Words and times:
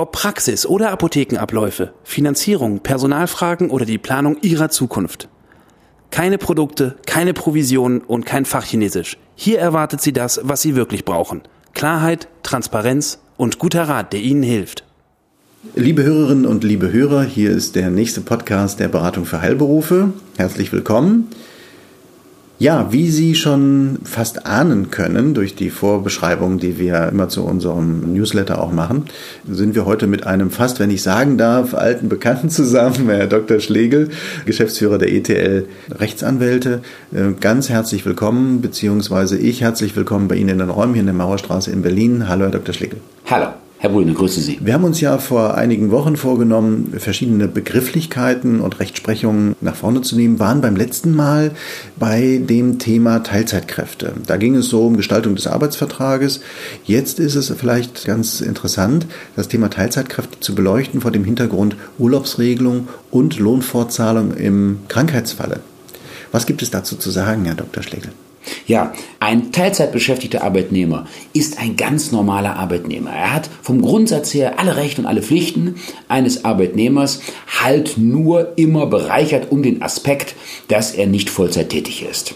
Ob 0.00 0.12
Praxis 0.12 0.64
oder 0.64 0.92
Apothekenabläufe, 0.92 1.92
Finanzierung, 2.04 2.80
Personalfragen 2.80 3.68
oder 3.68 3.84
die 3.84 3.98
Planung 3.98 4.38
Ihrer 4.40 4.70
Zukunft. 4.70 5.28
Keine 6.10 6.38
Produkte, 6.38 6.96
keine 7.04 7.34
Provisionen 7.34 8.00
und 8.00 8.24
kein 8.24 8.46
Fachchinesisch. 8.46 9.18
Hier 9.34 9.58
erwartet 9.58 10.00
Sie 10.00 10.14
das, 10.14 10.40
was 10.42 10.62
Sie 10.62 10.74
wirklich 10.74 11.04
brauchen. 11.04 11.42
Klarheit, 11.74 12.28
Transparenz 12.42 13.18
und 13.36 13.58
guter 13.58 13.90
Rat, 13.90 14.14
der 14.14 14.20
Ihnen 14.20 14.42
hilft. 14.42 14.84
Liebe 15.74 16.02
Hörerinnen 16.02 16.46
und 16.46 16.64
liebe 16.64 16.90
Hörer, 16.90 17.22
hier 17.24 17.50
ist 17.50 17.76
der 17.76 17.90
nächste 17.90 18.22
Podcast 18.22 18.80
der 18.80 18.88
Beratung 18.88 19.26
für 19.26 19.42
Heilberufe. 19.42 20.14
Herzlich 20.38 20.72
willkommen. 20.72 21.28
Ja, 22.60 22.92
wie 22.92 23.08
Sie 23.08 23.36
schon 23.36 24.00
fast 24.04 24.44
ahnen 24.44 24.90
können 24.90 25.32
durch 25.32 25.54
die 25.54 25.70
Vorbeschreibung, 25.70 26.58
die 26.58 26.78
wir 26.78 27.08
immer 27.08 27.30
zu 27.30 27.42
unserem 27.42 28.12
Newsletter 28.12 28.60
auch 28.60 28.70
machen, 28.70 29.06
sind 29.50 29.74
wir 29.74 29.86
heute 29.86 30.06
mit 30.06 30.26
einem 30.26 30.50
fast, 30.50 30.78
wenn 30.78 30.90
ich 30.90 31.02
sagen 31.02 31.38
darf, 31.38 31.72
alten 31.72 32.10
Bekannten 32.10 32.50
zusammen, 32.50 33.08
Herr 33.08 33.28
Dr. 33.28 33.60
Schlegel, 33.60 34.10
Geschäftsführer 34.44 34.98
der 34.98 35.10
ETL 35.10 35.68
Rechtsanwälte. 35.90 36.82
Äh, 37.14 37.32
ganz 37.40 37.70
herzlich 37.70 38.04
willkommen, 38.04 38.60
beziehungsweise 38.60 39.38
ich 39.38 39.62
herzlich 39.62 39.96
willkommen 39.96 40.28
bei 40.28 40.34
Ihnen 40.34 40.50
in 40.50 40.58
den 40.58 40.68
Räumen 40.68 40.92
hier 40.92 41.00
in 41.00 41.06
der 41.06 41.14
Mauerstraße 41.14 41.70
in 41.70 41.80
Berlin. 41.80 42.28
Hallo, 42.28 42.44
Herr 42.44 42.50
Dr. 42.50 42.74
Schlegel. 42.74 43.00
Hallo. 43.24 43.54
Herr 43.82 43.88
Brüne, 43.88 44.12
grüße 44.12 44.42
Sie. 44.42 44.58
Wir 44.60 44.74
haben 44.74 44.84
uns 44.84 45.00
ja 45.00 45.16
vor 45.16 45.54
einigen 45.54 45.90
Wochen 45.90 46.16
vorgenommen, 46.16 46.92
verschiedene 46.98 47.48
Begrifflichkeiten 47.48 48.60
und 48.60 48.78
Rechtsprechungen 48.78 49.56
nach 49.62 49.74
vorne 49.74 50.02
zu 50.02 50.16
nehmen, 50.16 50.38
waren 50.38 50.60
beim 50.60 50.76
letzten 50.76 51.16
Mal 51.16 51.52
bei 51.98 52.42
dem 52.44 52.78
Thema 52.78 53.20
Teilzeitkräfte. 53.20 54.12
Da 54.26 54.36
ging 54.36 54.54
es 54.54 54.66
so 54.66 54.84
um 54.84 54.98
Gestaltung 54.98 55.34
des 55.34 55.46
Arbeitsvertrages. 55.46 56.42
Jetzt 56.84 57.18
ist 57.20 57.36
es 57.36 57.48
vielleicht 57.56 58.04
ganz 58.04 58.42
interessant, 58.42 59.06
das 59.34 59.48
Thema 59.48 59.70
Teilzeitkräfte 59.70 60.40
zu 60.40 60.54
beleuchten 60.54 61.00
vor 61.00 61.10
dem 61.10 61.24
Hintergrund 61.24 61.74
Urlaubsregelung 61.98 62.88
und 63.10 63.38
Lohnfortzahlung 63.38 64.34
im 64.34 64.80
Krankheitsfalle. 64.88 65.60
Was 66.32 66.44
gibt 66.44 66.60
es 66.60 66.70
dazu 66.70 66.96
zu 66.96 67.10
sagen, 67.10 67.46
Herr 67.46 67.54
Dr. 67.54 67.82
Schlegel? 67.82 68.10
Ja, 68.66 68.92
ein 69.18 69.52
Teilzeitbeschäftigter 69.52 70.42
Arbeitnehmer 70.42 71.06
ist 71.32 71.58
ein 71.58 71.76
ganz 71.76 72.10
normaler 72.10 72.56
Arbeitnehmer. 72.56 73.10
Er 73.10 73.34
hat 73.34 73.50
vom 73.62 73.82
Grundsatz 73.82 74.32
her 74.32 74.58
alle 74.58 74.76
Rechte 74.76 75.02
und 75.02 75.06
alle 75.06 75.22
Pflichten 75.22 75.76
eines 76.08 76.44
Arbeitnehmers, 76.44 77.20
halt 77.62 77.98
nur 77.98 78.52
immer 78.56 78.86
bereichert 78.86 79.50
um 79.50 79.62
den 79.62 79.82
Aspekt, 79.82 80.34
dass 80.68 80.92
er 80.92 81.06
nicht 81.06 81.30
Vollzeit 81.30 81.68
tätig 81.68 82.04
ist. 82.08 82.34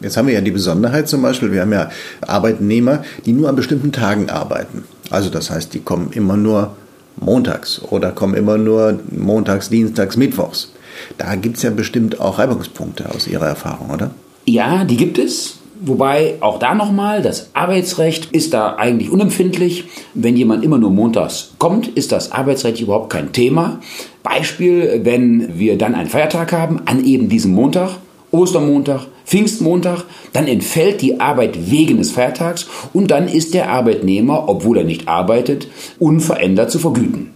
Jetzt 0.00 0.16
haben 0.16 0.28
wir 0.28 0.34
ja 0.34 0.40
die 0.40 0.50
Besonderheit 0.50 1.08
zum 1.08 1.22
Beispiel, 1.22 1.52
wir 1.52 1.62
haben 1.62 1.72
ja 1.72 1.90
Arbeitnehmer, 2.22 3.04
die 3.26 3.32
nur 3.32 3.48
an 3.48 3.56
bestimmten 3.56 3.92
Tagen 3.92 4.30
arbeiten. 4.30 4.84
Also 5.10 5.28
das 5.28 5.50
heißt, 5.50 5.74
die 5.74 5.80
kommen 5.80 6.10
immer 6.12 6.36
nur 6.36 6.76
montags 7.16 7.80
oder 7.82 8.12
kommen 8.12 8.34
immer 8.34 8.58
nur 8.58 8.98
montags, 9.10 9.68
dienstags, 9.68 10.16
mittwochs. 10.16 10.72
Da 11.18 11.34
gibt 11.34 11.56
es 11.56 11.62
ja 11.62 11.70
bestimmt 11.70 12.20
auch 12.20 12.38
Reibungspunkte 12.38 13.10
aus 13.10 13.26
Ihrer 13.26 13.46
Erfahrung, 13.46 13.90
oder? 13.90 14.10
Ja, 14.44 14.84
die 14.84 14.96
gibt 14.96 15.18
es. 15.18 15.58
Wobei 15.86 16.36
auch 16.40 16.58
da 16.58 16.74
nochmal, 16.74 17.20
das 17.20 17.50
Arbeitsrecht 17.52 18.30
ist 18.32 18.54
da 18.54 18.76
eigentlich 18.76 19.10
unempfindlich. 19.10 19.84
Wenn 20.14 20.36
jemand 20.36 20.64
immer 20.64 20.78
nur 20.78 20.90
montags 20.90 21.52
kommt, 21.58 21.88
ist 21.88 22.12
das 22.12 22.32
Arbeitsrecht 22.32 22.80
überhaupt 22.80 23.10
kein 23.10 23.32
Thema. 23.32 23.80
Beispiel, 24.22 25.00
wenn 25.02 25.58
wir 25.58 25.76
dann 25.76 25.94
einen 25.94 26.08
Feiertag 26.08 26.52
haben, 26.52 26.80
an 26.86 27.04
eben 27.04 27.28
diesem 27.28 27.52
Montag, 27.52 27.90
Ostermontag, 28.30 29.08
Pfingstmontag, 29.26 30.04
dann 30.32 30.46
entfällt 30.46 31.02
die 31.02 31.20
Arbeit 31.20 31.70
wegen 31.70 31.98
des 31.98 32.12
Feiertags 32.12 32.66
und 32.92 33.10
dann 33.10 33.28
ist 33.28 33.52
der 33.52 33.70
Arbeitnehmer, 33.70 34.48
obwohl 34.48 34.78
er 34.78 34.84
nicht 34.84 35.08
arbeitet, 35.08 35.68
unverändert 35.98 36.70
zu 36.70 36.78
vergüten. 36.78 37.30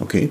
Okay 0.00 0.30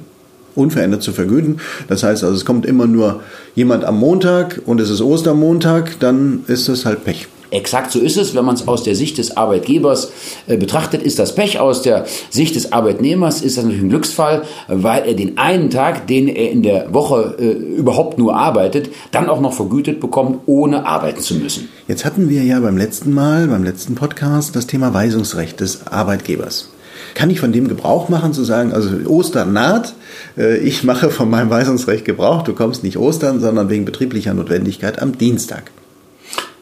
unverändert 0.55 1.03
zu 1.03 1.11
vergüten. 1.11 1.59
Das 1.87 2.03
heißt 2.03 2.23
also, 2.23 2.35
es 2.35 2.45
kommt 2.45 2.65
immer 2.65 2.87
nur 2.87 3.21
jemand 3.55 3.85
am 3.85 3.99
Montag 3.99 4.61
und 4.65 4.79
es 4.79 4.89
ist 4.89 5.01
Ostermontag, 5.01 5.99
dann 5.99 6.43
ist 6.47 6.69
es 6.69 6.85
halt 6.85 7.03
Pech. 7.03 7.27
Exakt 7.53 7.91
so 7.91 7.99
ist 7.99 8.17
es. 8.17 8.33
Wenn 8.33 8.45
man 8.45 8.55
es 8.55 8.67
aus 8.67 8.81
der 8.81 8.95
Sicht 8.95 9.19
des 9.19 9.37
Arbeitgebers 9.37 10.11
äh, 10.47 10.57
betrachtet, 10.57 11.03
ist 11.03 11.19
das 11.19 11.35
Pech. 11.35 11.59
Aus 11.59 11.83
der 11.83 12.05
Sicht 12.31 12.55
des 12.55 12.73
Arbeitnehmers 12.73 13.43
ist 13.43 13.57
das 13.57 13.63
natürlich 13.63 13.83
ein 13.83 13.89
Glücksfall, 13.89 14.41
weil 14.67 15.03
er 15.05 15.13
den 15.13 15.37
einen 15.37 15.69
Tag, 15.69 16.07
den 16.07 16.27
er 16.27 16.49
in 16.49 16.63
der 16.63 16.91
Woche 16.95 17.35
äh, 17.37 17.51
überhaupt 17.51 18.17
nur 18.17 18.35
arbeitet, 18.35 18.89
dann 19.11 19.29
auch 19.29 19.39
noch 19.39 19.53
vergütet 19.53 19.99
bekommt, 19.99 20.39
ohne 20.47 20.87
arbeiten 20.87 21.21
zu 21.21 21.35
müssen. 21.35 21.69
Jetzt 21.87 22.05
hatten 22.05 22.27
wir 22.27 22.41
ja 22.41 22.59
beim 22.59 22.75
letzten 22.75 23.13
Mal, 23.13 23.47
beim 23.47 23.63
letzten 23.63 23.93
Podcast, 23.93 24.55
das 24.55 24.65
Thema 24.65 24.91
Weisungsrecht 24.95 25.59
des 25.59 25.85
Arbeitgebers 25.85 26.72
kann 27.15 27.29
ich 27.29 27.39
von 27.39 27.51
dem 27.51 27.67
Gebrauch 27.67 28.09
machen, 28.09 28.33
zu 28.33 28.43
sagen, 28.43 28.73
also 28.73 28.89
Ostern 29.07 29.53
naht, 29.53 29.93
äh, 30.37 30.57
ich 30.57 30.83
mache 30.83 31.09
von 31.09 31.29
meinem 31.29 31.49
Weisungsrecht 31.49 32.05
Gebrauch, 32.05 32.43
du 32.43 32.53
kommst 32.53 32.83
nicht 32.83 32.97
Ostern, 32.97 33.39
sondern 33.39 33.69
wegen 33.69 33.85
betrieblicher 33.85 34.33
Notwendigkeit 34.33 35.01
am 35.01 35.17
Dienstag. 35.17 35.71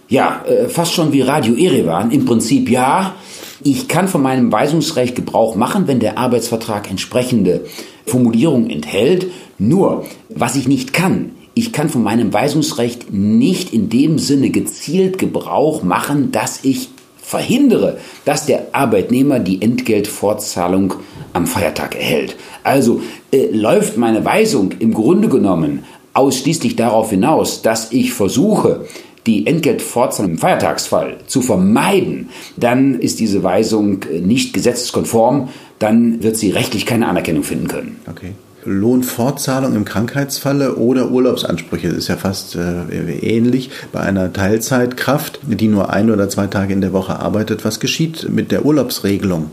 Ja, 0.07 0.43
äh, 0.45 0.67
fast 0.67 0.93
schon 0.93 1.13
wie 1.13 1.21
Radio 1.21 1.55
Erevan. 1.55 2.11
Im 2.11 2.25
Prinzip 2.25 2.69
ja. 2.69 3.15
Ich 3.63 3.87
kann 3.87 4.07
von 4.07 4.21
meinem 4.21 4.51
Weisungsrecht 4.51 5.15
Gebrauch 5.15 5.55
machen, 5.55 5.87
wenn 5.87 5.99
der 5.99 6.17
Arbeitsvertrag 6.17 6.89
entsprechende 6.89 7.61
Formulierungen 8.05 8.69
enthält. 8.69 9.27
Nur, 9.57 10.05
was 10.29 10.55
ich 10.55 10.67
nicht 10.67 10.93
kann, 10.93 11.31
ich 11.53 11.71
kann 11.71 11.89
von 11.89 12.03
meinem 12.03 12.33
Weisungsrecht 12.33 13.13
nicht 13.13 13.73
in 13.73 13.89
dem 13.89 14.17
Sinne 14.17 14.49
gezielt 14.49 15.17
Gebrauch 15.17 15.83
machen, 15.83 16.31
dass 16.31 16.59
ich 16.63 16.89
verhindere, 17.31 17.97
dass 18.25 18.45
der 18.45 18.67
Arbeitnehmer 18.73 19.39
die 19.39 19.61
Entgeltfortzahlung 19.61 20.95
am 21.31 21.47
Feiertag 21.47 21.95
erhält. 21.95 22.35
Also 22.61 23.01
äh, 23.31 23.45
läuft 23.53 23.95
meine 23.95 24.25
Weisung 24.25 24.73
im 24.79 24.93
Grunde 24.93 25.29
genommen 25.29 25.85
ausschließlich 26.13 26.75
darauf 26.75 27.09
hinaus, 27.09 27.61
dass 27.61 27.93
ich 27.93 28.11
versuche, 28.11 28.85
die 29.27 29.47
Entgeltfortzahlung 29.47 30.33
im 30.33 30.37
Feiertagsfall 30.39 31.19
zu 31.25 31.41
vermeiden, 31.41 32.31
dann 32.57 32.99
ist 32.99 33.21
diese 33.21 33.43
Weisung 33.43 34.03
äh, 34.11 34.19
nicht 34.19 34.51
gesetzeskonform, 34.53 35.47
dann 35.79 36.21
wird 36.21 36.35
sie 36.35 36.51
rechtlich 36.51 36.85
keine 36.85 37.07
Anerkennung 37.07 37.43
finden 37.43 37.69
können. 37.69 38.01
Okay. 38.09 38.33
Lohnfortzahlung 38.65 39.75
im 39.75 39.85
Krankheitsfalle 39.85 40.75
oder 40.75 41.11
Urlaubsansprüche. 41.11 41.89
Das 41.89 41.97
ist 41.97 42.07
ja 42.07 42.17
fast 42.17 42.55
äh, 42.55 43.13
ähnlich 43.19 43.69
bei 43.91 44.01
einer 44.01 44.31
Teilzeitkraft, 44.31 45.39
die 45.43 45.67
nur 45.67 45.89
ein 45.91 46.11
oder 46.11 46.29
zwei 46.29 46.47
Tage 46.47 46.73
in 46.73 46.81
der 46.81 46.93
Woche 46.93 47.19
arbeitet. 47.19 47.65
Was 47.65 47.79
geschieht 47.79 48.29
mit 48.29 48.51
der 48.51 48.65
Urlaubsregelung? 48.65 49.51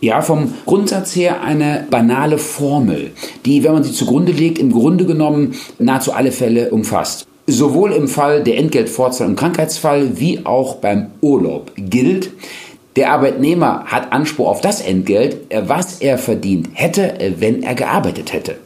Ja, 0.00 0.22
vom 0.22 0.54
Grundsatz 0.64 1.14
her 1.14 1.42
eine 1.42 1.86
banale 1.90 2.38
Formel, 2.38 3.10
die, 3.44 3.62
wenn 3.64 3.72
man 3.72 3.84
sie 3.84 3.92
zugrunde 3.92 4.32
legt, 4.32 4.58
im 4.58 4.72
Grunde 4.72 5.04
genommen 5.04 5.54
nahezu 5.78 6.12
alle 6.12 6.32
Fälle 6.32 6.70
umfasst. 6.70 7.26
Sowohl 7.46 7.92
im 7.92 8.08
Fall 8.08 8.42
der 8.42 8.56
Entgeltfortzahlung 8.58 9.32
im 9.32 9.36
Krankheitsfall 9.36 10.18
wie 10.18 10.46
auch 10.46 10.76
beim 10.76 11.08
Urlaub 11.20 11.72
gilt, 11.76 12.30
der 12.96 13.12
Arbeitnehmer 13.12 13.84
hat 13.86 14.12
Anspruch 14.12 14.48
auf 14.48 14.60
das 14.60 14.80
Entgelt, 14.80 15.36
was 15.66 16.00
er 16.00 16.18
verdient 16.18 16.70
hätte, 16.72 17.34
wenn 17.38 17.62
er 17.62 17.74
gearbeitet 17.74 18.32
hätte. 18.32 18.56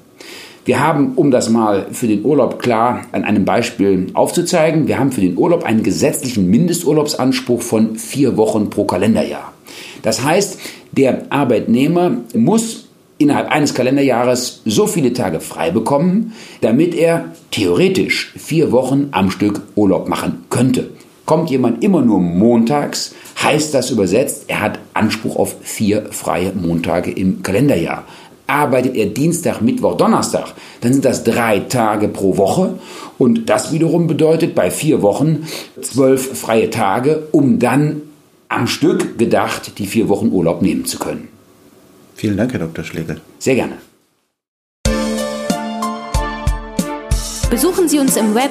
Wir 0.65 0.81
haben, 0.81 1.13
um 1.17 1.31
das 1.31 1.51
mal 1.51 1.89
für 1.93 2.07
den 2.07 2.25
Urlaub 2.25 2.59
klar 2.59 3.03
an 3.13 3.25
einem 3.25 3.45
Beispiel 3.45 4.07
aufzuzeigen, 4.15 4.89
wir 4.89 4.99
haben 4.99 5.13
für 5.13 5.21
den 5.21 5.37
Urlaub 5.37 5.65
einen 5.65 5.83
gesetzlichen 5.83 6.49
Mindesturlaubsanspruch 6.49 7.61
von 7.61 7.97
vier 7.97 8.39
Wochen 8.39 8.71
pro 8.71 8.85
Kalenderjahr. 8.85 9.53
Das 10.01 10.25
heißt, 10.25 10.59
der 10.93 11.27
Arbeitnehmer 11.29 12.17
muss 12.35 12.89
innerhalb 13.19 13.51
eines 13.51 13.75
Kalenderjahres 13.75 14.63
so 14.65 14.87
viele 14.87 15.13
Tage 15.13 15.41
frei 15.41 15.71
bekommen, 15.71 16.33
damit 16.63 16.95
er 16.95 17.27
theoretisch 17.51 18.33
vier 18.37 18.73
Wochen 18.73 19.09
am 19.11 19.31
Stück 19.31 19.61
Urlaub 19.75 20.09
machen 20.09 20.45
könnte. 20.49 20.91
Kommt 21.27 21.49
jemand 21.49 21.83
immer 21.83 22.03
nur 22.03 22.21
montags, 22.21 23.15
heißt 23.43 23.73
das 23.73 23.91
übersetzt, 23.91 24.45
er 24.49 24.61
hat 24.61 24.79
Anspruch 24.93 25.37
auf 25.37 25.57
vier 25.63 26.07
freie 26.11 26.53
Montage 26.53 27.11
im 27.11 27.43
Kalenderjahr. 27.43 28.05
Arbeitet 28.47 28.95
er 28.95 29.07
Dienstag, 29.07 29.63
Mittwoch, 29.63 29.97
Donnerstag, 29.97 30.53
dann 30.83 30.93
sind 30.93 31.07
das 31.07 31.25
drei 31.25 31.61
Tage 31.61 32.09
pro 32.09 32.37
Woche 32.37 32.79
und 33.17 33.49
das 33.49 33.73
wiederum 33.73 34.07
bedeutet 34.07 34.55
bei 34.55 34.71
vier 34.71 35.01
Wochen 35.01 35.47
zwölf 35.81 36.39
freie 36.39 36.69
Tage, 36.69 37.27
um 37.33 37.59
dann 37.59 38.03
am 38.49 38.67
Stück 38.67 39.17
gedacht 39.17 39.79
die 39.79 39.87
vier 39.87 40.11
Wochen 40.11 40.29
Urlaub 40.31 40.61
nehmen 40.61 40.85
zu 40.85 40.99
können. 40.99 41.29
Vielen 42.15 42.37
Dank, 42.37 42.53
Herr 42.53 42.61
Dr. 42.61 42.85
Schlegel. 42.85 43.23
Sehr 43.39 43.55
gerne. 43.55 43.79
Besuchen 47.51 47.89
Sie 47.89 47.99
uns 47.99 48.17
im 48.17 48.35
Web 48.35 48.51